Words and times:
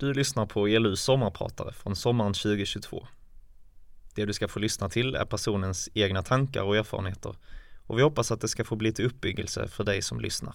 Du 0.00 0.14
lyssnar 0.14 0.46
på 0.46 0.68
ELUs 0.68 1.02
sommarpratare 1.02 1.72
från 1.72 1.96
sommaren 1.96 2.32
2022. 2.32 3.06
Det 4.14 4.24
du 4.24 4.32
ska 4.32 4.48
få 4.48 4.58
lyssna 4.58 4.88
till 4.88 5.14
är 5.14 5.24
personens 5.24 5.88
egna 5.94 6.22
tankar 6.22 6.62
och 6.62 6.76
erfarenheter 6.76 7.36
och 7.86 7.98
vi 7.98 8.02
hoppas 8.02 8.30
att 8.30 8.40
det 8.40 8.48
ska 8.48 8.64
få 8.64 8.76
bli 8.76 8.92
till 8.92 9.06
uppbyggelse 9.06 9.68
för 9.68 9.84
dig 9.84 10.02
som 10.02 10.20
lyssnar. 10.20 10.54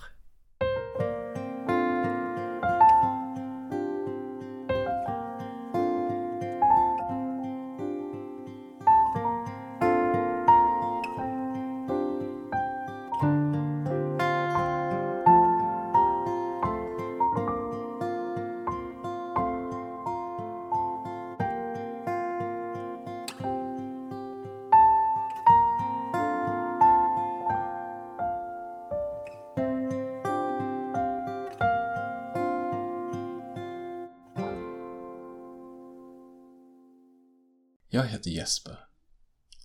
Jag 37.95 38.08
heter 38.08 38.30
Jesper 38.30 38.88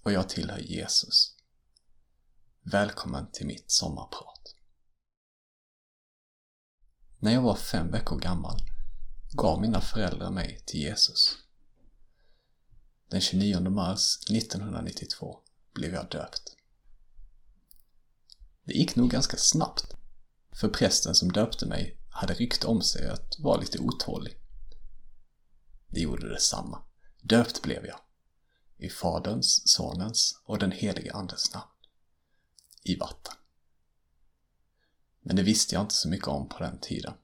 och 0.02 0.12
jag 0.12 0.28
tillhör 0.28 0.58
Jesus. 0.58 1.36
Välkommen 2.62 3.30
till 3.32 3.46
mitt 3.46 3.70
sommarprat. 3.70 4.54
När 7.18 7.32
jag 7.32 7.42
var 7.42 7.56
fem 7.56 7.90
veckor 7.90 8.18
gammal 8.18 8.60
gav 9.32 9.60
mina 9.60 9.80
föräldrar 9.80 10.30
mig 10.30 10.60
till 10.66 10.80
Jesus. 10.80 11.36
Den 13.08 13.20
29 13.20 13.60
mars 13.60 14.18
1992 14.30 15.38
blev 15.74 15.94
jag 15.94 16.10
döpt. 16.10 16.56
Det 18.64 18.72
gick 18.72 18.96
nog 18.96 19.10
ganska 19.10 19.36
snabbt, 19.36 19.94
för 20.52 20.68
prästen 20.68 21.14
som 21.14 21.32
döpte 21.32 21.66
mig 21.66 22.00
hade 22.10 22.34
rykte 22.34 22.66
om 22.66 22.82
sig 22.82 23.08
att 23.08 23.38
vara 23.38 23.60
lite 23.60 23.78
otålig. 23.78 24.36
Det 25.88 26.00
gjorde 26.00 26.28
detsamma. 26.28 26.82
Döpt 27.22 27.62
blev 27.62 27.86
jag 27.86 28.00
i 28.80 28.90
Faderns, 28.90 29.68
Sonens 29.68 30.40
och 30.44 30.58
den 30.58 30.72
helige 30.72 31.12
Andens 31.12 31.54
namn. 31.54 31.70
I 32.82 32.96
vatten. 32.96 33.34
Men 35.20 35.36
det 35.36 35.42
visste 35.42 35.74
jag 35.74 35.84
inte 35.84 35.94
så 35.94 36.08
mycket 36.08 36.28
om 36.28 36.48
på 36.48 36.58
den 36.58 36.78
tiden. 36.78 37.14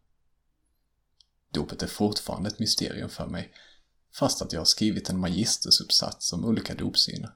Dopet 1.50 1.82
är 1.82 1.86
fortfarande 1.86 2.48
ett 2.48 2.58
mysterium 2.58 3.08
för 3.08 3.26
mig, 3.26 3.54
fast 4.12 4.42
att 4.42 4.52
jag 4.52 4.60
har 4.60 4.64
skrivit 4.64 5.10
en 5.10 5.20
magistersuppsats 5.20 6.32
om 6.32 6.44
olika 6.44 6.74
dopsyner. 6.74 7.34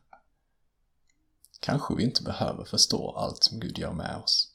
Kanske 1.61 1.95
vi 1.95 2.03
inte 2.03 2.23
behöver 2.23 2.65
förstå 2.65 3.11
allt 3.11 3.45
som 3.45 3.61
Gud 3.61 3.79
gör 3.79 3.93
med 3.93 4.17
oss. 4.17 4.55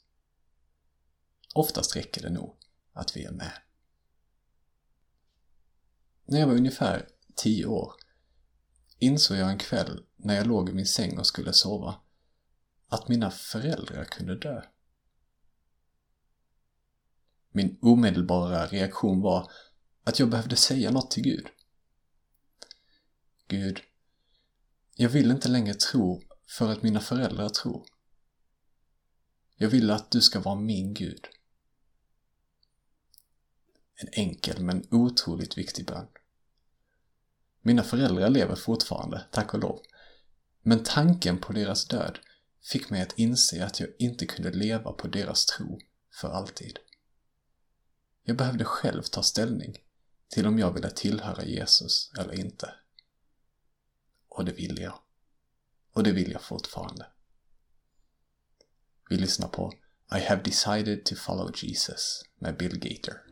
Oftast 1.54 1.96
räcker 1.96 2.22
det 2.22 2.30
nog 2.30 2.56
att 2.92 3.16
vi 3.16 3.24
är 3.24 3.32
med. 3.32 3.52
När 6.24 6.40
jag 6.40 6.46
var 6.46 6.54
ungefär 6.54 7.08
tio 7.34 7.66
år 7.66 7.92
insåg 8.98 9.36
jag 9.36 9.50
en 9.50 9.58
kväll 9.58 10.04
när 10.16 10.34
jag 10.34 10.46
låg 10.46 10.70
i 10.70 10.72
min 10.72 10.86
säng 10.86 11.18
och 11.18 11.26
skulle 11.26 11.52
sova 11.52 12.00
att 12.88 13.08
mina 13.08 13.30
föräldrar 13.30 14.04
kunde 14.04 14.38
dö. 14.38 14.62
Min 17.50 17.78
omedelbara 17.82 18.66
reaktion 18.66 19.20
var 19.20 19.50
att 20.04 20.18
jag 20.18 20.30
behövde 20.30 20.56
säga 20.56 20.90
något 20.90 21.10
till 21.10 21.22
Gud. 21.22 21.46
Gud, 23.48 23.80
jag 24.94 25.08
vill 25.08 25.30
inte 25.30 25.48
längre 25.48 25.74
tro 25.74 26.22
för 26.46 26.72
att 26.72 26.82
mina 26.82 27.00
föräldrar 27.00 27.48
tror. 27.48 27.86
Jag 29.56 29.68
vill 29.68 29.90
att 29.90 30.10
du 30.10 30.20
ska 30.20 30.40
vara 30.40 30.54
min 30.54 30.94
Gud. 30.94 31.26
En 33.94 34.08
enkel 34.12 34.62
men 34.62 34.86
otroligt 34.90 35.58
viktig 35.58 35.86
bön. 35.86 36.06
Mina 37.66 37.82
föräldrar 37.82 38.30
lever 38.30 38.54
fortfarande, 38.54 39.24
tack 39.30 39.54
och 39.54 39.60
lov. 39.60 39.80
Men 40.62 40.82
tanken 40.84 41.38
på 41.38 41.52
deras 41.52 41.88
död 41.88 42.18
fick 42.62 42.90
mig 42.90 43.02
att 43.02 43.18
inse 43.18 43.64
att 43.64 43.80
jag 43.80 43.88
inte 43.98 44.26
kunde 44.26 44.50
leva 44.50 44.92
på 44.92 45.08
deras 45.08 45.46
tro 45.46 45.80
för 46.20 46.28
alltid. 46.28 46.78
Jag 48.22 48.36
behövde 48.36 48.64
själv 48.64 49.02
ta 49.02 49.22
ställning 49.22 49.76
till 50.28 50.46
om 50.46 50.58
jag 50.58 50.72
ville 50.72 50.90
tillhöra 50.90 51.44
Jesus 51.44 52.10
eller 52.18 52.40
inte. 52.40 52.74
Och 54.28 54.44
det 54.44 54.52
ville 54.52 54.82
jag. 54.82 54.98
Och 55.92 56.02
det 56.02 56.12
vill 56.12 56.32
jag 56.32 56.42
fortfarande. 56.42 57.06
Vi 59.10 59.16
lyssnar 59.16 59.48
på 59.48 59.72
I 60.16 60.20
have 60.20 60.42
decided 60.42 61.04
to 61.04 61.14
follow 61.14 61.52
Jesus 61.56 62.22
med 62.38 62.56
Bill 62.56 62.78
Gator. 62.78 63.22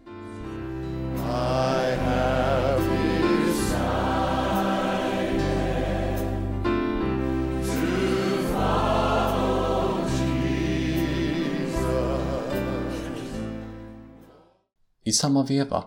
Samma 15.14 15.44
veva 15.44 15.84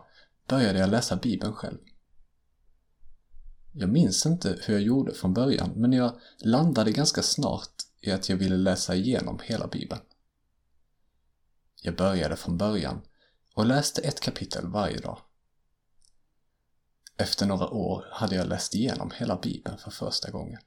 började 0.48 0.80
jag 0.80 0.90
läsa 0.90 1.16
Bibeln 1.16 1.54
själv. 1.54 1.78
Jag 3.72 3.90
minns 3.90 4.26
inte 4.26 4.60
hur 4.62 4.74
jag 4.74 4.84
gjorde 4.84 5.14
från 5.14 5.34
början, 5.34 5.72
men 5.76 5.94
jag 5.94 6.20
landade 6.38 6.92
ganska 6.92 7.22
snart 7.22 7.72
i 8.02 8.12
att 8.12 8.30
jag 8.30 8.38
ville 8.38 8.58
läsa 8.58 8.96
igenom 8.96 9.40
hela 9.44 9.68
Bibeln. 9.68 10.02
Jag 11.82 11.96
började 11.96 12.36
från 12.36 12.58
början 12.58 13.02
och 13.54 13.66
läste 13.66 14.02
ett 14.02 14.20
kapitel 14.20 14.68
varje 14.68 14.98
dag. 14.98 15.20
Efter 17.18 17.46
några 17.46 17.68
år 17.70 18.06
hade 18.12 18.36
jag 18.36 18.48
läst 18.48 18.76
igenom 18.76 19.12
hela 19.16 19.36
Bibeln 19.36 19.78
för 19.78 19.92
första 19.92 20.32
gången. 20.32 20.62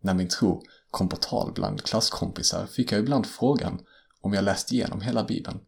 När 0.00 0.14
min 0.14 0.28
tro 0.28 0.62
kom 0.90 1.08
på 1.08 1.16
tal 1.16 1.52
bland 1.52 1.82
klasskompisar 1.82 2.66
fick 2.66 2.92
jag 2.92 3.00
ibland 3.00 3.26
frågan 3.26 3.86
om 4.20 4.32
jag 4.32 4.44
läst 4.44 4.72
igenom 4.72 5.00
hela 5.00 5.24
Bibeln 5.24 5.60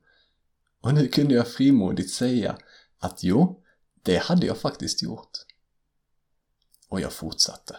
och 0.83 0.95
nu 0.95 1.09
kunde 1.09 1.35
jag 1.35 1.49
frimodigt 1.49 2.11
säga 2.11 2.59
att 2.99 3.23
jo, 3.23 3.63
det 4.03 4.17
hade 4.17 4.47
jag 4.47 4.59
faktiskt 4.59 5.03
gjort. 5.03 5.31
Och 6.89 7.01
jag 7.01 7.13
fortsatte. 7.13 7.77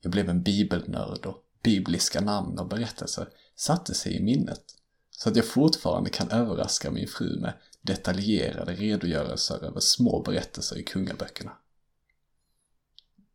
Jag 0.00 0.12
blev 0.12 0.28
en 0.28 0.42
bibelnörd 0.42 1.26
och 1.26 1.44
bibliska 1.62 2.20
namn 2.20 2.58
och 2.58 2.68
berättelser 2.68 3.28
satte 3.56 3.94
sig 3.94 4.16
i 4.16 4.22
minnet 4.22 4.64
så 5.10 5.28
att 5.28 5.36
jag 5.36 5.46
fortfarande 5.46 6.10
kan 6.10 6.30
överraska 6.30 6.90
min 6.90 7.08
fru 7.08 7.40
med 7.40 7.52
detaljerade 7.82 8.74
redogörelser 8.74 9.64
över 9.64 9.80
små 9.80 10.22
berättelser 10.22 10.78
i 10.78 10.82
kungaböckerna. 10.82 11.52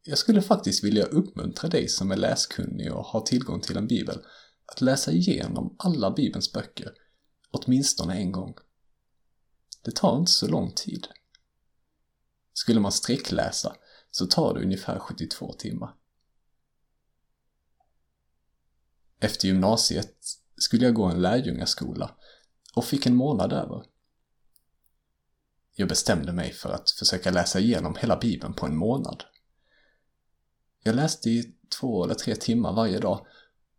Jag 0.04 0.18
skulle 0.18 0.42
faktiskt 0.42 0.84
vilja 0.84 1.06
uppmuntra 1.06 1.70
dig 1.70 1.88
som 1.88 2.12
är 2.12 2.16
läskunnig 2.16 2.94
och 2.94 3.06
har 3.06 3.22
tillgång 3.22 3.62
till 3.62 3.78
en 3.78 3.88
bibel 3.88 4.20
att 4.66 4.82
läsa 4.82 5.12
igenom 5.12 5.76
alla 5.80 6.12
bibelns 6.12 6.54
böcker 6.54 6.94
åtminstone 7.52 8.16
en 8.16 8.32
gång. 8.32 8.56
Det 9.82 9.96
tar 9.96 10.18
inte 10.18 10.32
så 10.32 10.48
lång 10.48 10.72
tid. 10.72 11.08
Skulle 12.54 12.80
man 12.80 12.92
sträckläsa 12.92 13.76
så 14.12 14.26
tar 14.26 14.54
det 14.54 14.64
ungefär 14.64 15.00
72 15.00 15.54
timmar. 15.54 15.96
Efter 19.20 19.48
gymnasiet 19.48 20.18
skulle 20.58 20.86
jag 20.86 20.94
gå 20.94 21.06
en 21.06 21.22
lärjungaskola 21.22 22.16
och 22.76 22.86
fick 22.86 23.06
en 23.06 23.16
månad 23.16 23.54
över. 23.54 23.86
Jag 25.76 25.90
bestämde 25.90 26.34
mig 26.34 26.54
för 26.54 26.70
att 26.70 26.92
försöka 26.92 27.32
läsa 27.32 27.60
igenom 27.60 27.96
hela 27.96 28.18
bibeln 28.18 28.54
på 28.54 28.66
en 28.66 28.78
månad. 28.78 29.24
Jag 30.84 30.96
läste 30.96 31.30
i 31.30 31.56
två 31.80 32.04
eller 32.04 32.16
tre 32.16 32.36
timmar 32.36 32.74
varje 32.74 33.00
dag 33.00 33.28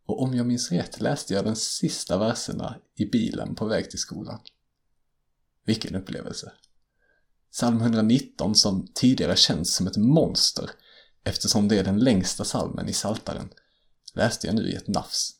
och 0.09 0.23
om 0.23 0.35
jag 0.35 0.47
minns 0.47 0.73
rätt 0.73 1.01
läste 1.01 1.35
jag 1.35 1.45
de 1.45 1.57
sista 1.57 2.19
verserna 2.19 2.77
i 2.95 3.07
bilen 3.07 3.55
på 3.55 3.67
väg 3.67 3.91
till 3.91 3.99
skolan. 3.99 4.41
Vilken 5.65 5.95
upplevelse! 5.95 6.53
Psalm 7.53 7.81
119 7.81 8.55
som 8.55 8.87
tidigare 8.95 9.37
känns 9.37 9.75
som 9.75 9.87
ett 9.87 9.97
monster 9.97 10.71
eftersom 11.25 11.69
det 11.69 11.79
är 11.79 11.85
den 11.85 11.99
längsta 11.99 12.45
salmen 12.45 12.89
i 12.89 12.93
Saltaren 12.93 13.49
läste 14.15 14.47
jag 14.47 14.57
nu 14.57 14.71
i 14.71 14.75
ett 14.75 14.89
nafs. 14.89 15.31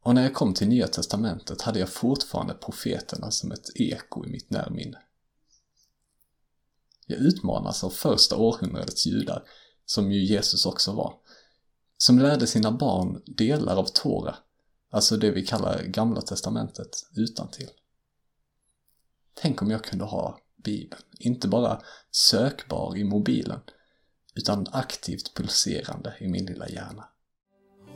Och 0.00 0.14
när 0.14 0.22
jag 0.22 0.34
kom 0.34 0.54
till 0.54 0.68
Nya 0.68 0.88
Testamentet 0.88 1.62
hade 1.62 1.78
jag 1.78 1.88
fortfarande 1.88 2.54
profeterna 2.54 3.30
som 3.30 3.52
ett 3.52 3.70
eko 3.74 4.26
i 4.26 4.28
mitt 4.28 4.50
närminne. 4.50 4.98
Jag 7.06 7.18
utmanas 7.18 7.84
av 7.84 7.90
första 7.90 8.36
århundradets 8.36 9.06
judar, 9.06 9.42
som 9.84 10.12
ju 10.12 10.24
Jesus 10.24 10.66
också 10.66 10.92
var, 10.92 11.14
som 11.98 12.18
lärde 12.18 12.46
sina 12.46 12.72
barn 12.72 13.22
delar 13.26 13.76
av 13.76 13.84
Tora, 13.84 14.36
alltså 14.90 15.16
det 15.16 15.30
vi 15.30 15.46
kallar 15.46 15.82
Gamla 15.82 16.20
Testamentet, 16.20 16.90
utan 17.16 17.50
till. 17.50 17.70
Tänk 19.34 19.62
om 19.62 19.70
jag 19.70 19.84
kunde 19.84 20.04
ha 20.04 20.38
Bibeln. 20.64 21.02
Inte 21.18 21.48
bara 21.48 21.80
sökbar 22.10 22.96
i 22.96 23.04
mobilen, 23.04 23.60
utan 24.34 24.66
aktivt 24.72 25.34
pulserande 25.34 26.14
i 26.20 26.28
min 26.28 26.46
lilla 26.46 26.68
hjärna. 26.68 27.08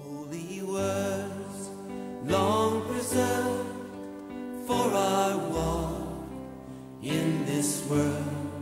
Holy 0.02 0.62
words, 0.62 1.70
long 2.28 2.82
preserved 2.82 3.66
for 4.66 4.94
our 4.94 5.50
walk 5.52 6.02
in 7.02 7.44
this 7.46 7.82
world. 7.90 8.52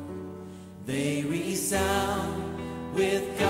They 0.86 1.22
resound 1.22 2.42
with 2.96 3.38
God. 3.38 3.49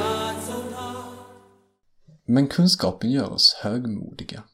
Men 2.32 2.48
kunskapen 2.48 3.10
gör 3.10 3.30
oss 3.30 3.54
högmodiga. 3.54 4.44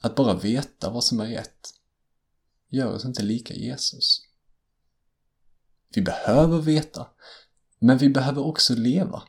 Att 0.00 0.14
bara 0.14 0.34
veta 0.34 0.90
vad 0.90 1.04
som 1.04 1.20
är 1.20 1.26
rätt 1.26 1.74
gör 2.68 2.94
oss 2.94 3.04
inte 3.04 3.22
lika 3.22 3.54
Jesus. 3.54 4.26
Vi 5.94 6.02
behöver 6.02 6.58
veta, 6.58 7.10
men 7.78 7.98
vi 7.98 8.08
behöver 8.08 8.42
också 8.42 8.74
leva. 8.74 9.22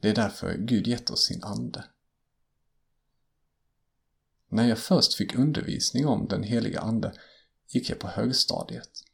Det 0.00 0.08
är 0.08 0.14
därför 0.14 0.56
Gud 0.58 0.86
gett 0.86 1.10
oss 1.10 1.24
sin 1.24 1.42
ande. 1.44 1.84
När 4.48 4.68
jag 4.68 4.78
först 4.78 5.14
fick 5.14 5.34
undervisning 5.34 6.06
om 6.06 6.28
den 6.28 6.42
heliga 6.42 6.80
ande 6.80 7.14
gick 7.68 7.90
jag 7.90 7.98
på 7.98 8.08
högstadiet. 8.08 9.04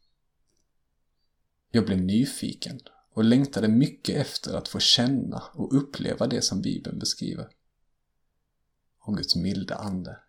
Jag 1.71 1.87
blev 1.87 1.99
nyfiken 1.99 2.81
och 3.17 3.25
längtade 3.25 3.69
mycket 3.69 4.17
efter 4.17 4.55
att 4.55 4.69
få 4.69 4.79
känna 4.79 5.43
och 5.55 5.77
uppleva 5.77 6.27
det 6.27 6.43
som 6.43 6.63
Bibeln 6.63 6.99
beskriver. 6.99 7.49
Och 8.99 9.17
Guds 9.17 9.37
milda 9.37 9.75
ande 9.75 10.21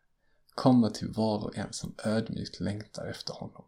kommer 0.56 0.90
till 0.90 1.12
var 1.12 1.44
och 1.44 1.58
en 1.58 1.74
som 1.74 1.96
ödmjukt 2.04 2.60
längtar 2.60 3.06
efter 3.06 3.34
honom. 3.34 3.66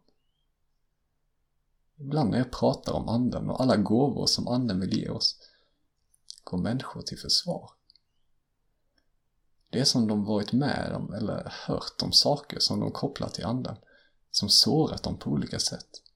Ibland 1.96 2.30
när 2.30 2.38
jag 2.38 2.52
pratar 2.52 2.92
om 2.92 3.08
anden 3.08 3.50
och 3.50 3.60
alla 3.60 3.76
gåvor 3.76 4.26
som 4.26 4.48
anden 4.48 4.80
vill 4.80 4.98
ge 4.98 5.08
oss 5.08 5.38
går 6.44 6.58
människor 6.58 7.02
till 7.02 7.18
försvar. 7.18 7.70
Det 9.70 9.80
är 9.80 9.84
som 9.84 10.06
de 10.06 10.24
varit 10.24 10.52
med 10.52 10.92
om 10.92 11.14
eller 11.14 11.52
hört 11.66 12.02
om 12.02 12.12
saker 12.12 12.58
som 12.58 12.80
de 12.80 12.92
kopplar 12.92 13.28
till 13.28 13.44
anden, 13.44 13.76
som 14.30 14.48
sårat 14.48 15.02
dem 15.02 15.18
på 15.18 15.30
olika 15.30 15.58
sätt. 15.58 16.09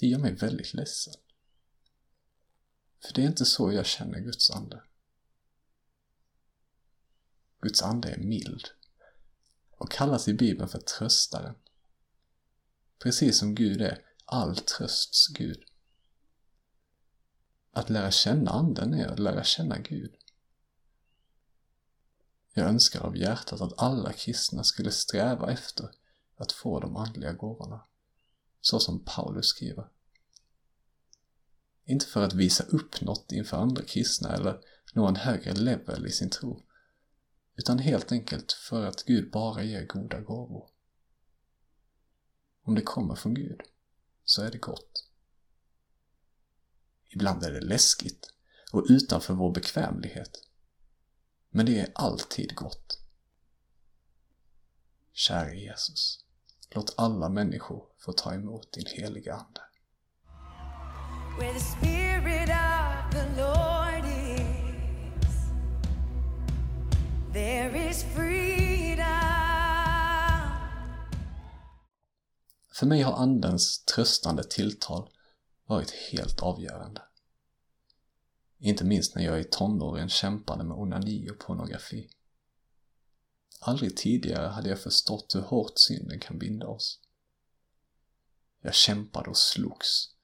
Det 0.00 0.06
gör 0.06 0.18
mig 0.18 0.34
väldigt 0.34 0.74
ledsen. 0.74 1.14
För 3.06 3.12
det 3.14 3.22
är 3.22 3.26
inte 3.26 3.44
så 3.44 3.72
jag 3.72 3.86
känner 3.86 4.20
Guds 4.20 4.50
ande. 4.50 4.82
Guds 7.60 7.82
ande 7.82 8.08
är 8.08 8.18
mild 8.18 8.68
och 9.70 9.90
kallas 9.90 10.28
i 10.28 10.34
Bibeln 10.34 10.68
för 10.68 10.78
tröstaren. 10.78 11.54
Precis 12.98 13.38
som 13.38 13.54
Gud 13.54 13.80
är 13.80 13.98
all 14.24 14.56
trösts 14.56 15.28
Gud. 15.28 15.64
Att 17.72 17.90
lära 17.90 18.10
känna 18.10 18.50
anden 18.50 18.94
är 18.94 19.06
att 19.06 19.18
lära 19.18 19.44
känna 19.44 19.78
Gud. 19.78 20.16
Jag 22.54 22.68
önskar 22.68 23.00
av 23.00 23.16
hjärtat 23.16 23.60
att 23.60 23.78
alla 23.78 24.12
kristna 24.12 24.64
skulle 24.64 24.90
sträva 24.90 25.52
efter 25.52 25.90
att 26.36 26.52
få 26.52 26.80
de 26.80 26.96
andliga 26.96 27.32
gåvorna, 27.32 27.86
så 28.64 28.80
som 28.80 29.04
Paulus 29.04 29.46
skriver. 29.46 29.88
Inte 31.84 32.06
för 32.06 32.22
att 32.22 32.32
visa 32.32 32.64
upp 32.64 33.00
något 33.00 33.32
inför 33.32 33.56
andra 33.56 33.82
kristna 33.82 34.34
eller 34.34 34.60
nå 34.94 35.06
en 35.06 35.16
högre 35.16 35.52
level 35.52 36.06
i 36.06 36.10
sin 36.10 36.30
tro, 36.30 36.66
utan 37.56 37.78
helt 37.78 38.12
enkelt 38.12 38.52
för 38.52 38.86
att 38.86 39.04
Gud 39.04 39.30
bara 39.30 39.62
ger 39.62 39.86
goda 39.86 40.20
gåvor. 40.20 40.70
Om 42.62 42.74
det 42.74 42.82
kommer 42.82 43.14
från 43.14 43.34
Gud, 43.34 43.60
så 44.24 44.42
är 44.42 44.50
det 44.50 44.58
gott. 44.58 45.08
Ibland 47.08 47.42
är 47.42 47.52
det 47.52 47.60
läskigt 47.60 48.32
och 48.72 48.86
utanför 48.88 49.34
vår 49.34 49.52
bekvämlighet. 49.52 50.48
Men 51.50 51.66
det 51.66 51.80
är 51.80 51.92
alltid 51.94 52.54
gott. 52.54 53.00
Käre 55.12 55.56
Jesus, 55.56 56.23
låt 56.74 56.94
alla 56.96 57.28
människor 57.28 57.82
få 57.98 58.12
ta 58.12 58.34
emot 58.34 58.72
din 58.72 58.86
heliga 58.86 59.34
Ande. 59.34 59.60
För 72.72 72.86
mig 72.86 73.02
har 73.02 73.12
Andens 73.12 73.84
tröstande 73.84 74.44
tilltal 74.44 75.10
varit 75.66 75.90
helt 75.90 76.40
avgörande. 76.40 77.02
Inte 78.58 78.84
minst 78.84 79.14
när 79.14 79.22
jag 79.22 79.40
i 79.40 79.44
tonåren 79.44 80.08
kämpade 80.08 80.64
med 80.64 80.76
onani 80.76 81.30
och 81.30 81.38
pornografi. 81.38 82.10
Aldrig 83.66 83.96
tidigare 83.96 84.46
hade 84.46 84.68
jag 84.68 84.80
förstått 84.80 85.34
hur 85.34 85.40
hårt 85.40 85.78
synden 85.78 86.20
kan 86.20 86.38
binda 86.38 86.66
oss. 86.66 87.00
Jag 88.60 88.74
kämpade 88.74 89.30
och 89.30 89.36
slogs, 89.36 90.14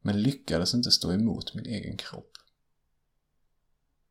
men 0.00 0.22
lyckades 0.22 0.74
inte 0.74 0.90
stå 0.90 1.12
emot 1.12 1.54
min 1.54 1.66
egen 1.66 1.96
kropp. 1.96 2.32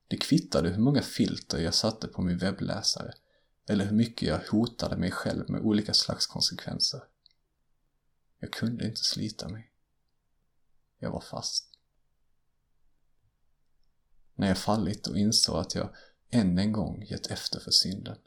Det 0.08 0.18
kvittade 0.18 0.70
hur 0.70 0.82
många 0.82 1.02
filter 1.02 1.58
jag 1.60 1.74
satte 1.74 2.08
på 2.08 2.22
min 2.22 2.38
webbläsare 2.38 3.14
eller 3.66 3.86
hur 3.86 3.96
mycket 3.96 4.28
jag 4.28 4.40
hotade 4.50 4.98
mig 4.98 5.12
själv 5.12 5.50
med 5.50 5.62
olika 5.62 5.94
slags 5.94 6.28
konsekvenser. 6.28 7.04
Jag 8.40 8.52
kunde 8.54 8.86
inte 8.86 9.04
slita 9.04 9.50
mig. 9.50 9.72
Jag 11.00 11.12
var 11.12 11.22
fast. 11.22 11.70
När 14.36 14.48
jag 14.48 14.58
fallit 14.58 15.08
och 15.08 15.18
insåg 15.18 15.58
att 15.58 15.76
jag 15.76 15.96
än 16.30 16.58
en 16.58 16.72
gång 16.72 17.04
gett 17.04 17.28
efter 17.28 17.60
för 17.60 17.72
synden 17.72 18.18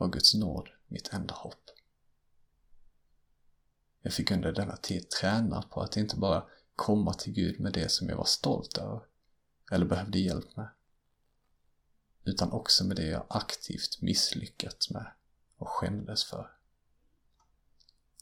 var 0.00 0.08
Guds 0.08 0.34
nåd 0.34 0.68
mitt 0.88 1.12
enda 1.12 1.34
hopp. 1.34 1.70
Jag 4.02 4.12
fick 4.12 4.30
under 4.30 4.52
denna 4.52 4.76
tid 4.76 5.10
träna 5.10 5.62
på 5.62 5.80
att 5.80 5.96
inte 5.96 6.16
bara 6.16 6.46
komma 6.76 7.14
till 7.14 7.32
Gud 7.32 7.60
med 7.60 7.72
det 7.72 7.88
som 7.88 8.08
jag 8.08 8.16
var 8.16 8.24
stolt 8.24 8.78
över 8.78 9.00
eller 9.70 9.86
behövde 9.86 10.18
hjälp 10.18 10.56
med, 10.56 10.68
utan 12.24 12.52
också 12.52 12.84
med 12.84 12.96
det 12.96 13.06
jag 13.06 13.26
aktivt 13.28 14.02
misslyckats 14.02 14.90
med 14.90 15.12
och 15.56 15.68
skämdes 15.68 16.24
för. 16.24 16.50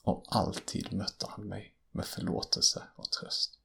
Och 0.02 0.24
alltid 0.28 0.92
mötte 0.92 1.26
han 1.28 1.48
mig 1.48 1.74
med 1.90 2.06
förlåtelse 2.06 2.82
och 2.94 3.10
tröst. 3.10 3.58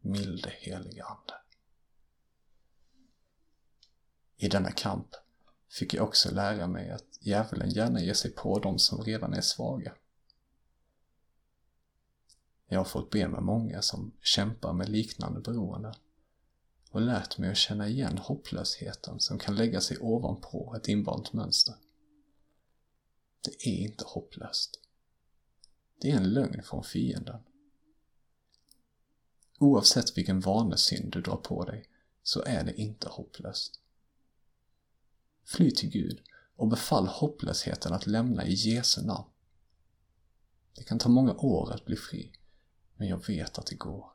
Milde 0.00 0.50
helige 0.50 1.04
Ande. 1.04 1.34
I 4.36 4.48
denna 4.48 4.70
kamp 4.70 5.14
fick 5.72 5.94
jag 5.94 6.08
också 6.08 6.34
lära 6.34 6.66
mig 6.66 6.90
att 6.90 7.18
djävulen 7.20 7.70
gärna 7.70 8.00
ger 8.00 8.14
sig 8.14 8.30
på 8.30 8.58
de 8.58 8.78
som 8.78 9.04
redan 9.04 9.34
är 9.34 9.40
svaga. 9.40 9.94
Jag 12.68 12.80
har 12.80 12.84
fått 12.84 13.10
be 13.10 13.28
med 13.28 13.42
många 13.42 13.82
som 13.82 14.12
kämpar 14.20 14.72
med 14.72 14.88
liknande 14.88 15.40
beroende 15.40 15.94
och 16.90 17.00
lärt 17.00 17.38
mig 17.38 17.50
att 17.50 17.56
känna 17.56 17.88
igen 17.88 18.18
hopplösheten 18.18 19.20
som 19.20 19.38
kan 19.38 19.56
lägga 19.56 19.80
sig 19.80 19.98
ovanpå 20.00 20.74
ett 20.76 20.88
invant 20.88 21.32
mönster. 21.32 21.74
Det 23.40 23.68
är 23.68 23.78
inte 23.78 24.04
hopplöst. 24.06 24.80
Det 26.00 26.10
är 26.10 26.16
en 26.16 26.32
lögn 26.32 26.62
från 26.62 26.84
fienden. 26.84 27.40
Oavsett 29.58 30.18
vilken 30.18 30.40
vanesynd 30.40 31.12
du 31.12 31.20
drar 31.20 31.36
på 31.36 31.64
dig 31.64 31.88
så 32.22 32.42
är 32.42 32.64
det 32.64 32.80
inte 32.80 33.08
hopplöst. 33.08 33.81
Fly 35.44 35.70
till 35.70 35.90
Gud 35.90 36.20
och 36.56 36.68
befall 36.68 37.06
hopplösheten 37.06 37.92
att 37.92 38.06
lämna 38.06 38.46
i 38.46 38.54
Jesu 38.54 39.02
namn. 39.02 39.28
Det 40.76 40.82
kan 40.82 40.98
ta 40.98 41.08
många 41.08 41.32
år 41.32 41.72
att 41.72 41.84
bli 41.84 41.96
fri, 41.96 42.32
men 42.96 43.08
jag 43.08 43.26
vet 43.26 43.58
att 43.58 43.66
det 43.66 43.74
går. 43.74 44.12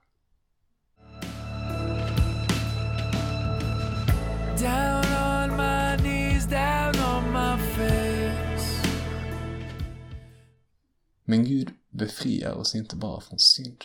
Men 11.23 11.43
Gud 11.43 11.69
befriar 11.89 12.53
oss 12.53 12.75
inte 12.75 12.95
bara 12.95 13.21
från 13.21 13.39
synd. 13.39 13.83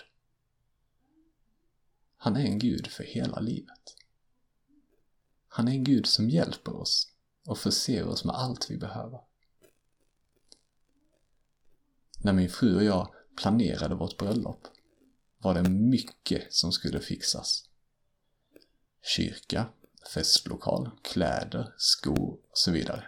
Han 2.17 2.37
är 2.37 2.45
en 2.45 2.59
Gud 2.59 2.87
för 2.87 3.05
hela 3.05 3.41
livet. 3.41 3.97
Han 5.49 5.69
är 5.69 5.73
en 5.73 5.85
Gud 5.85 6.07
som 6.07 6.31
hjälper 6.31 6.77
oss 6.77 7.12
och 7.47 7.59
förser 7.59 8.09
oss 8.09 8.25
med 8.25 8.35
allt 8.35 8.71
vi 8.71 8.77
behöver. 8.77 9.21
När 12.19 12.33
min 12.33 12.51
fru 12.51 12.77
och 12.77 12.85
jag 12.85 13.15
planerade 13.37 13.95
vårt 13.95 14.17
bröllop 14.17 14.67
var 15.39 15.55
det 15.55 15.71
mycket 15.71 16.55
som 16.55 16.73
skulle 16.73 17.01
fixas. 17.01 17.69
Kyrka, 19.03 19.69
festlokal, 20.15 20.91
kläder, 21.03 21.75
skor 21.77 22.33
och 22.51 22.59
så 22.59 22.71
vidare. 22.71 23.05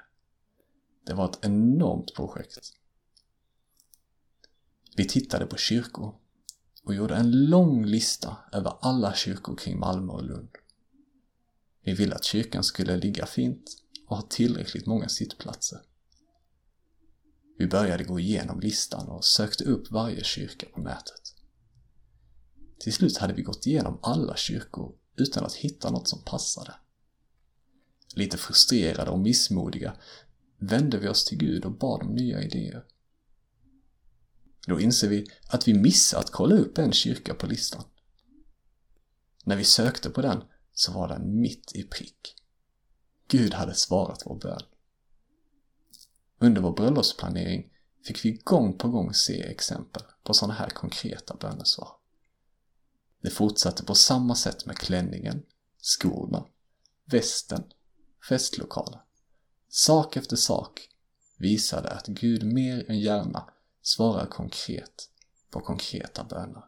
Det 1.07 1.15
var 1.15 1.31
ett 1.31 1.39
enormt 1.45 2.15
projekt 2.15 2.73
Vi 4.97 5.09
tittade 5.09 5.47
på 5.47 5.57
kyrkor 5.57 6.15
och 6.85 6.95
gjorde 6.95 7.15
en 7.15 7.47
lång 7.47 7.85
lista 7.85 8.37
över 8.53 8.79
alla 8.81 9.15
kyrkor 9.15 9.57
kring 9.57 9.79
Malmö 9.79 10.13
och 10.13 10.25
Lund. 10.25 10.51
Vi 11.83 11.93
ville 11.93 12.15
att 12.15 12.25
kyrkan 12.25 12.65
skulle 12.65 12.97
ligga 12.97 13.27
fint 13.27 13.84
och 14.07 14.17
har 14.17 14.27
tillräckligt 14.27 14.87
många 14.87 15.09
sittplatser. 15.09 15.79
Vi 17.59 17.67
började 17.67 18.05
gå 18.05 18.21
igenom 18.21 18.61
listan 18.61 19.09
och 19.09 19.25
sökte 19.25 19.65
upp 19.65 19.91
varje 19.91 20.25
kyrka 20.25 20.67
på 20.75 20.81
nätet. 20.81 21.35
Till 22.79 22.93
slut 22.93 23.17
hade 23.17 23.35
vi 23.35 23.43
gått 23.43 23.67
igenom 23.67 23.99
alla 24.03 24.37
kyrkor 24.37 24.95
utan 25.17 25.45
att 25.45 25.55
hitta 25.55 25.91
något 25.91 26.09
som 26.09 26.23
passade. 26.25 26.75
Lite 28.15 28.37
frustrerade 28.39 29.11
och 29.11 29.19
missmodiga 29.19 29.97
vände 30.59 30.99
vi 30.99 31.09
oss 31.09 31.25
till 31.25 31.39
Gud 31.39 31.65
och 31.65 31.79
bad 31.79 32.03
om 32.03 32.15
nya 32.15 32.43
idéer. 32.43 32.85
Då 34.67 34.81
inser 34.81 35.09
vi 35.09 35.27
att 35.49 35.69
vi 35.69 35.75
missade 35.75 36.21
att 36.21 36.31
kolla 36.31 36.55
upp 36.55 36.79
en 36.79 36.93
kyrka 36.93 37.35
på 37.35 37.47
listan. 37.47 37.85
När 39.45 39.57
vi 39.57 39.65
sökte 39.65 40.11
på 40.11 40.23
den 40.23 40.43
så 40.73 40.93
var 40.93 41.09
den 41.09 41.41
mitt 41.41 41.73
i 41.75 41.83
prick. 41.83 42.44
Gud 43.29 43.55
hade 43.55 43.75
svarat 43.75 44.23
vår 44.27 44.35
bön. 44.35 44.63
Under 46.39 46.63
vår 46.63 46.73
bröllopsplanering 46.73 47.71
fick 48.07 48.25
vi 48.25 48.33
gång 48.33 48.79
på 48.79 48.89
gång 48.89 49.15
se 49.15 49.43
exempel 49.43 50.03
på 50.23 50.35
sådana 50.35 50.55
här 50.55 50.69
konkreta 50.69 51.35
bönesvar. 51.35 51.89
Det 53.21 53.31
fortsatte 53.31 53.85
på 53.85 53.95
samma 53.95 54.35
sätt 54.35 54.67
med 54.67 54.79
klänningen, 54.79 55.43
skorna, 55.83 56.47
västen, 57.05 57.65
festlokalen. 58.29 59.01
Sak 59.69 60.17
efter 60.17 60.37
sak 60.37 60.89
visade 61.39 61.89
att 61.89 62.07
Gud 62.07 62.45
mer 62.45 62.91
än 62.91 63.01
gärna 63.01 63.51
svarar 63.83 64.27
konkret 64.27 65.11
på 65.51 65.61
konkreta 65.61 66.25
böner. 66.25 66.65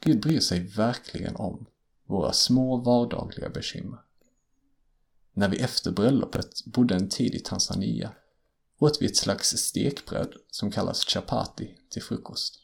Gud 0.00 0.20
bryr 0.20 0.40
sig 0.40 0.60
verkligen 0.60 1.36
om 1.36 1.66
våra 2.06 2.32
små 2.32 2.76
vardagliga 2.76 3.48
bekymmer. 3.48 3.98
När 5.38 5.48
vi 5.48 5.56
efter 5.56 5.90
bröllopet 5.90 6.64
bodde 6.64 6.94
en 6.94 7.08
tid 7.08 7.34
i 7.34 7.38
Tanzania 7.38 8.12
åt 8.78 9.02
vi 9.02 9.06
ett 9.06 9.16
slags 9.16 9.48
stekbröd 9.48 10.34
som 10.50 10.70
kallas 10.70 11.04
chapati 11.04 11.78
till 11.90 12.02
frukost. 12.02 12.54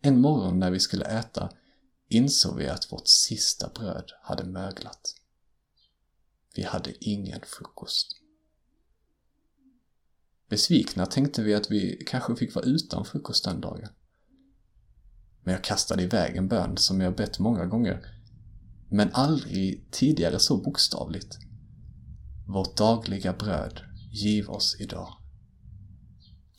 En 0.00 0.20
morgon 0.20 0.58
när 0.58 0.70
vi 0.70 0.80
skulle 0.80 1.04
äta 1.04 1.50
insåg 2.08 2.56
vi 2.56 2.68
att 2.68 2.92
vårt 2.92 3.08
sista 3.08 3.68
bröd 3.68 4.12
hade 4.22 4.44
möglat. 4.44 5.14
Vi 6.54 6.62
hade 6.62 7.04
ingen 7.04 7.40
frukost. 7.46 8.20
Besvikna 10.48 11.06
tänkte 11.06 11.42
vi 11.42 11.54
att 11.54 11.70
vi 11.70 12.04
kanske 12.06 12.36
fick 12.36 12.54
vara 12.54 12.64
utan 12.64 13.04
frukost 13.04 13.44
den 13.44 13.60
dagen. 13.60 13.88
Men 15.42 15.54
jag 15.54 15.64
kastade 15.64 16.02
iväg 16.02 16.36
en 16.36 16.48
bön 16.48 16.76
som 16.76 17.00
jag 17.00 17.16
bett 17.16 17.38
många 17.38 17.66
gånger, 17.66 18.13
men 18.94 19.10
aldrig 19.12 19.90
tidigare 19.90 20.38
så 20.38 20.56
bokstavligt. 20.56 21.38
Vårt 22.46 22.76
dagliga 22.76 23.32
bröd, 23.32 23.80
giv 24.10 24.50
oss 24.50 24.76
idag. 24.80 25.16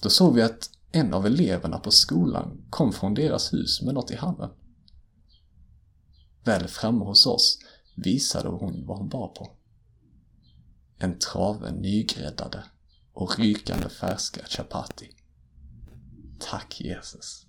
Då 0.04 0.10
såg 0.10 0.36
vi 0.36 0.42
att 0.42 0.70
en 0.92 1.14
av 1.14 1.26
eleverna 1.26 1.80
på 1.80 1.92
skolan 1.92 2.66
kom 2.70 2.94
från 2.94 3.14
deras 3.14 3.54
hus 3.54 3.82
med 3.82 3.94
något 3.94 4.12
i 4.12 4.16
handen. 4.16 4.50
Väl 6.44 6.68
framme 6.68 7.06
hos 7.06 7.26
oss 7.26 7.60
visade 7.96 8.50
hon 8.50 8.86
vad 8.86 8.98
hon 8.98 9.10
bar 9.10 9.28
på. 9.28 9.58
En 10.98 11.20
trave 11.20 11.72
nygräddade 11.72 12.64
och 13.14 13.40
rykande 13.40 13.90
färska 13.90 14.42
chapati. 14.48 15.10
Tack 16.40 16.82
Jesus. 16.82 17.46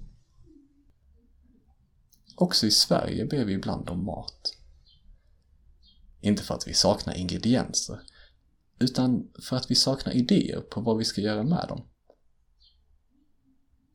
Också 2.36 2.66
i 2.66 2.70
Sverige 2.70 3.24
ber 3.24 3.44
vi 3.44 3.52
ibland 3.52 3.88
om 3.88 4.04
mat. 4.04 4.55
Inte 6.20 6.42
för 6.42 6.54
att 6.54 6.68
vi 6.68 6.74
saknar 6.74 7.14
ingredienser, 7.14 8.00
utan 8.78 9.32
för 9.42 9.56
att 9.56 9.70
vi 9.70 9.74
saknar 9.74 10.12
idéer 10.12 10.60
på 10.60 10.80
vad 10.80 10.98
vi 10.98 11.04
ska 11.04 11.20
göra 11.20 11.42
med 11.42 11.66
dem. 11.68 11.88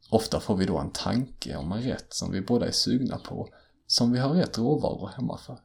Ofta 0.10 0.40
får 0.40 0.58
vi 0.58 0.66
då 0.66 0.78
en 0.78 0.92
tanke 0.92 1.56
om 1.56 1.72
en 1.72 1.82
rätt 1.82 2.14
som 2.14 2.32
vi 2.32 2.42
båda 2.42 2.68
är 2.68 2.72
sugna 2.72 3.18
på, 3.18 3.50
som 3.88 4.12
vi 4.12 4.20
har 4.20 4.34
rätt 4.34 4.58
råvaror 4.58 5.08
hemma 5.08 5.38
för. 5.38 5.60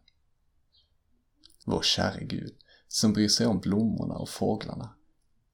Vår 1.65 1.83
käre 1.83 2.25
Gud, 2.25 2.57
som 2.89 3.13
bryr 3.13 3.29
sig 3.29 3.47
om 3.47 3.61
blommorna 3.61 4.15
och 4.15 4.29
fåglarna, 4.29 4.95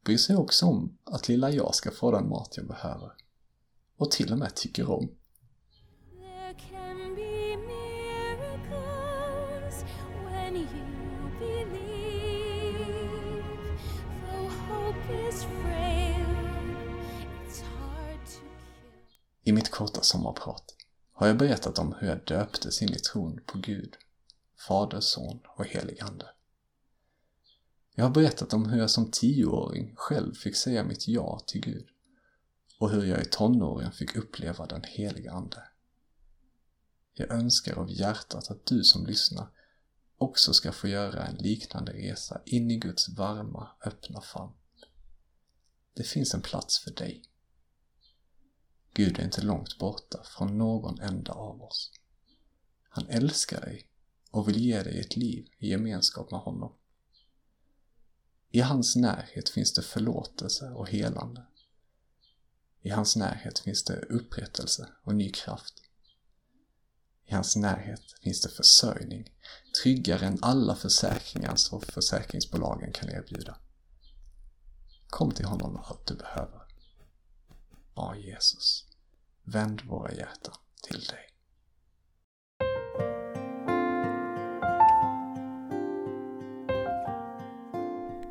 bryr 0.04 0.16
sig 0.16 0.36
också 0.36 0.66
om 0.66 0.98
att 1.04 1.28
lilla 1.28 1.50
jag 1.50 1.74
ska 1.74 1.90
få 1.90 2.10
den 2.10 2.28
mat 2.28 2.56
jag 2.56 2.66
behöver. 2.66 3.12
Och 3.96 4.10
till 4.10 4.32
och 4.32 4.38
med 4.38 4.54
tycker 4.54 4.90
om. 4.90 5.10
I 19.44 19.52
mitt 19.52 19.70
korta 19.70 20.02
sommarprat 20.02 20.74
har 21.12 21.26
jag 21.26 21.38
berättat 21.38 21.78
om 21.78 21.94
hur 21.98 22.08
jag 22.08 22.24
döptes 22.24 22.82
in 22.82 22.92
i 22.92 22.98
tron 22.98 23.40
på 23.46 23.58
Gud, 23.58 23.96
Fader, 24.68 25.00
Son 25.00 25.40
och 25.56 25.66
Helig 25.66 26.00
Ande. 26.00 26.26
Jag 27.94 28.04
har 28.04 28.10
berättat 28.10 28.52
om 28.52 28.68
hur 28.68 28.78
jag 28.78 28.90
som 28.90 29.10
tioåring 29.10 29.92
själv 29.96 30.34
fick 30.34 30.56
säga 30.56 30.84
mitt 30.84 31.08
ja 31.08 31.40
till 31.46 31.60
Gud 31.60 31.86
och 32.78 32.90
hur 32.90 33.04
jag 33.04 33.22
i 33.22 33.24
tonåren 33.24 33.92
fick 33.92 34.16
uppleva 34.16 34.66
den 34.66 34.82
heliga 34.84 35.32
Ande. 35.32 35.62
Jag 37.14 37.30
önskar 37.30 37.78
av 37.78 37.90
hjärtat 37.90 38.50
att 38.50 38.66
du 38.66 38.84
som 38.84 39.06
lyssnar 39.06 39.46
också 40.18 40.52
ska 40.52 40.72
få 40.72 40.88
göra 40.88 41.26
en 41.26 41.36
liknande 41.36 41.92
resa 41.92 42.42
in 42.44 42.70
i 42.70 42.76
Guds 42.76 43.08
varma, 43.08 43.70
öppna 43.84 44.20
famn. 44.20 44.52
Det 45.94 46.02
finns 46.02 46.34
en 46.34 46.42
plats 46.42 46.78
för 46.78 46.90
dig. 46.90 47.22
Gud 48.94 49.18
är 49.18 49.24
inte 49.24 49.42
långt 49.42 49.78
borta 49.78 50.22
från 50.24 50.58
någon 50.58 51.00
enda 51.00 51.32
av 51.32 51.62
oss. 51.62 51.92
Han 52.88 53.08
älskar 53.08 53.60
dig 53.60 53.88
och 54.30 54.48
vill 54.48 54.60
ge 54.60 54.82
dig 54.82 55.00
ett 55.00 55.16
liv 55.16 55.48
i 55.58 55.68
gemenskap 55.68 56.30
med 56.30 56.40
honom. 56.40 56.72
I 58.50 58.60
hans 58.60 58.96
närhet 58.96 59.48
finns 59.48 59.72
det 59.72 59.82
förlåtelse 59.82 60.70
och 60.70 60.88
helande. 60.88 61.46
I 62.82 62.90
hans 62.90 63.16
närhet 63.16 63.58
finns 63.58 63.84
det 63.84 63.96
upprättelse 63.96 64.88
och 65.02 65.14
ny 65.14 65.30
kraft. 65.30 65.74
I 67.24 67.34
hans 67.34 67.56
närhet 67.56 68.02
finns 68.22 68.40
det 68.40 68.48
försörjning, 68.48 69.32
tryggare 69.82 70.26
än 70.26 70.38
alla 70.42 70.76
försäkringar 70.76 71.56
som 71.56 71.80
försäkringsbolagen 71.80 72.92
kan 72.92 73.10
erbjuda. 73.10 73.56
Kom 75.06 75.30
till 75.30 75.46
honom 75.46 75.72
med 75.72 75.82
allt 75.84 76.06
du 76.06 76.14
behöver. 76.14 76.61
Ja, 77.94 78.14
Jesus, 78.16 78.84
vänd 79.44 79.82
våra 79.84 80.12
hjärtan 80.12 80.54
till 80.88 81.00
dig. 81.00 81.28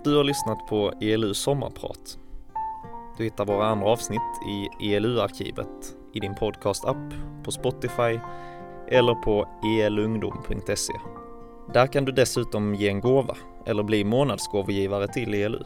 Du 0.04 0.16
har 0.16 0.24
lyssnat 0.24 0.68
på 0.68 0.94
ELU 1.02 1.34
sommarprat. 1.34 2.18
Du 3.18 3.24
hittar 3.24 3.46
våra 3.46 3.66
andra 3.66 3.88
avsnitt 3.88 4.22
i 4.50 4.94
ELU-arkivet 4.94 5.96
i 6.14 6.20
din 6.20 6.36
podcast-app, 6.36 7.14
på 7.44 7.52
Spotify 7.52 8.20
eller 8.88 9.14
på 9.16 9.48
elungdom.se. 9.82 10.94
Där 11.74 11.88
kan 11.88 12.06
du 12.06 12.12
dessutom 12.12 12.76
ge 12.76 12.90
en 12.90 13.02
gåva 13.02 13.38
eller 13.66 13.84
bli 13.84 14.04
månadsgåvogivare 14.04 15.08
till 15.08 15.34
ELU. 15.34 15.64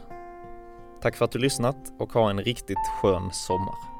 Tack 1.00 1.16
för 1.16 1.24
att 1.24 1.30
du 1.30 1.38
lyssnat 1.38 1.76
och 1.98 2.12
ha 2.12 2.30
en 2.30 2.40
riktigt 2.40 2.88
skön 3.02 3.30
sommar. 3.32 3.95